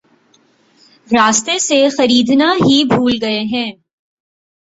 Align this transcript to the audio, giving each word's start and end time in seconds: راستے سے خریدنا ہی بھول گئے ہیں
راستے 1.07 1.57
سے 1.59 1.77
خریدنا 1.89 2.51
ہی 2.59 2.83
بھول 2.87 3.17
گئے 3.21 3.41
ہیں 3.51 3.71